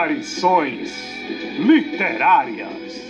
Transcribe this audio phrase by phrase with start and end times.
[0.00, 0.90] Aparições
[1.58, 3.04] Literárias.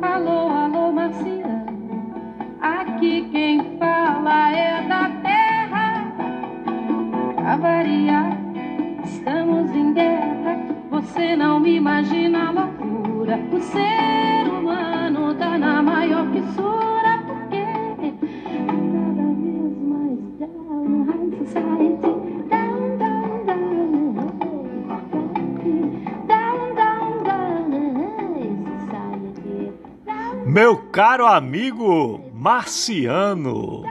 [0.00, 1.66] Alô, alô, Marcia.
[2.62, 6.14] Aqui quem fala é da terra.
[7.44, 7.58] A
[9.04, 10.58] estamos em guerra.
[10.90, 13.38] Você não me imagina a loucura.
[13.52, 13.60] O
[30.44, 33.84] Meu caro amigo Marciano.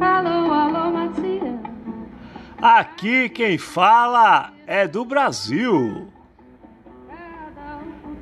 [0.00, 1.60] Alô, alô, Marcia.
[2.60, 6.17] Aqui quem fala é do Brasil.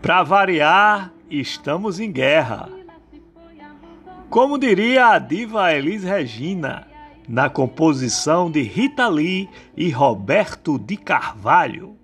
[0.07, 2.69] Pra variar, estamos em guerra.
[4.31, 6.87] Como diria a diva Elis Regina,
[7.29, 11.97] na composição de Rita Lee e Roberto de Carvalho.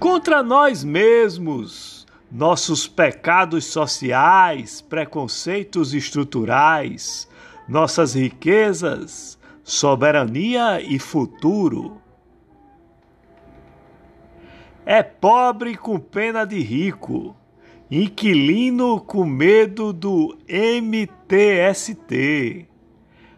[0.00, 7.28] Contra nós mesmos, nossos pecados sociais, preconceitos estruturais,
[7.68, 12.02] nossas riquezas, soberania e futuro.
[14.90, 17.36] É pobre com pena de rico,
[17.90, 22.66] inquilino com medo do MTST,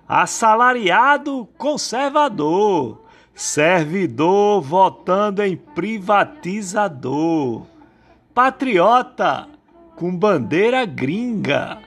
[0.07, 3.03] assalariado conservador,
[3.35, 7.67] servidor votando em privatizador,
[8.33, 9.49] patriota
[9.97, 11.81] com bandeira gringa,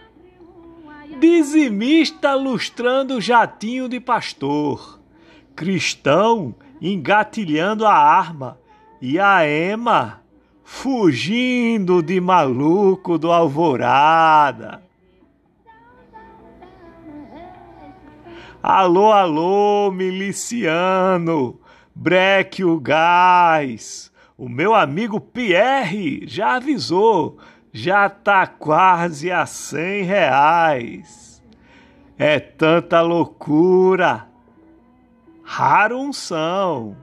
[1.21, 4.99] dizimista lustrando jatinho de pastor,
[5.55, 8.61] cristão engatilhando a arma
[9.05, 10.21] e a ema
[10.63, 14.81] fugindo de maluco do alvorada.
[18.61, 21.59] Alô, alô, miliciano,
[21.93, 24.09] breque o gás.
[24.37, 27.37] O meu amigo Pierre já avisou,
[27.73, 31.43] já tá quase a cem reais.
[32.17, 34.29] É tanta loucura,
[35.43, 36.95] raro unção,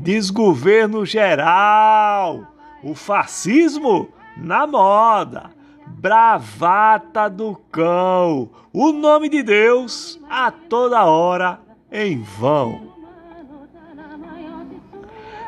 [0.00, 2.46] desgoverno geral,
[2.82, 5.50] o fascismo na moda,
[5.86, 11.60] bravata do cão, o nome de Deus a toda hora
[11.92, 12.88] em vão.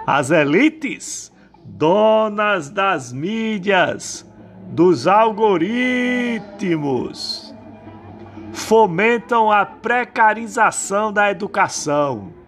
[0.07, 1.33] As elites,
[1.65, 4.31] donas das mídias,
[4.67, 7.55] dos algoritmos,
[8.53, 12.42] fomentam a precarização da educação,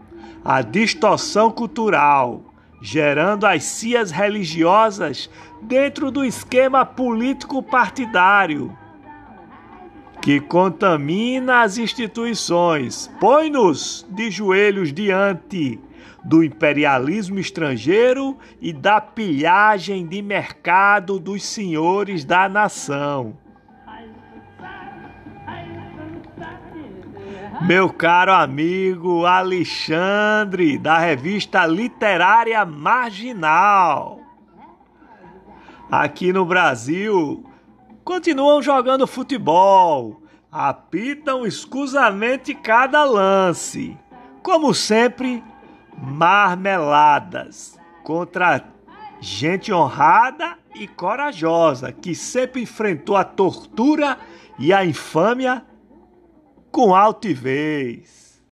[0.45, 2.43] a distorção cultural,
[2.83, 5.31] gerando as cias religiosas
[5.63, 8.77] dentro do esquema político partidário
[10.25, 15.79] que contamina as instituições, põe-nos de joelhos diante
[16.25, 23.37] do imperialismo estrangeiro e da pilhagem de mercado dos senhores da nação.
[27.63, 34.21] Meu caro amigo Alexandre, da revista Literária Marginal.
[35.91, 37.45] Aqui no Brasil,
[38.05, 43.97] continuam jogando futebol, apitam escusamente cada lance.
[44.43, 45.43] Como sempre,
[45.97, 48.65] marmeladas contra
[49.21, 54.19] gente honrada e corajosa que sempre enfrentou a tortura
[54.59, 55.65] e a infâmia
[56.75, 58.43] com altivez.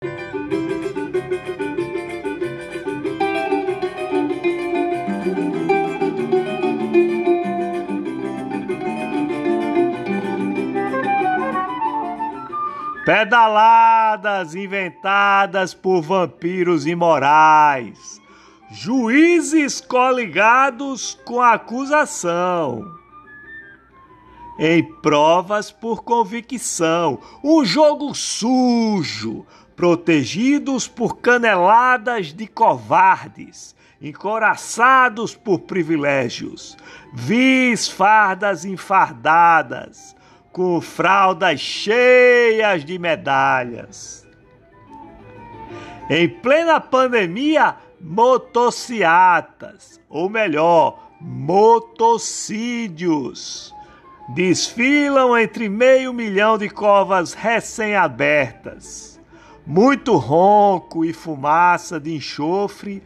[13.04, 18.20] Pedaladas inventadas por vampiros imorais,
[18.70, 23.01] juízes coligados com acusação
[24.58, 27.18] em provas por convicção.
[27.42, 36.76] Um jogo sujo, protegidos por caneladas de covardes, encoraçados por privilégios,
[37.14, 40.14] vis fardas enfardadas,
[40.52, 44.26] com fraldas cheias de medalhas.
[46.10, 53.72] Em plena pandemia, motociatas, ou melhor, motocídios
[54.28, 59.20] desfilam entre meio milhão de covas recém-abertas,
[59.66, 63.02] muito ronco e fumaça de enxofre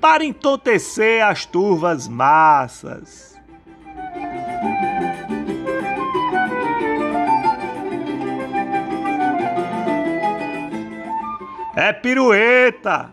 [0.00, 3.36] para entontecer as turvas massas.
[11.74, 13.10] É pirueta!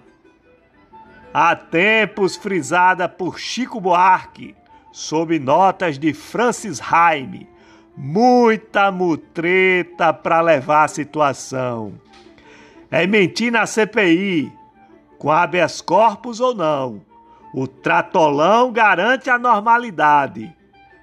[1.34, 4.56] Há tempos frisada por Chico Buarque,
[4.94, 7.50] sob notas de Francis Haime.
[7.98, 11.94] Muita mutreta para levar a situação.
[12.90, 14.54] É mentir na CPI,
[15.18, 17.02] com habeas corpus ou não.
[17.54, 20.56] O tratolão garante a normalidade.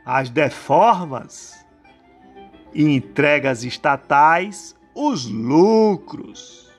[0.07, 1.67] As deformas
[2.73, 6.71] e entregas estatais, os lucros.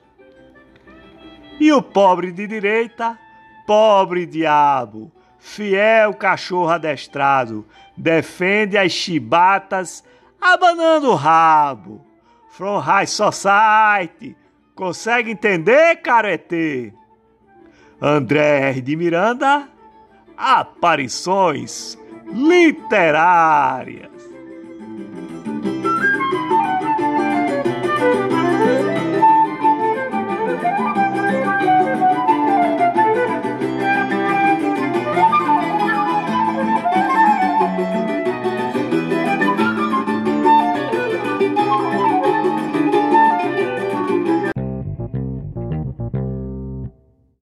[1.60, 3.18] E o pobre de direita
[3.64, 7.66] Pobre diabo, fiel cachorro adestrado,
[7.96, 10.04] defende as chibatas
[10.40, 12.06] abanando o rabo.
[12.52, 14.36] From High Society,
[14.74, 16.92] consegue entender, caretê?
[18.00, 18.80] André R.
[18.80, 19.68] de Miranda,
[20.36, 21.98] aparições
[22.32, 24.11] literárias.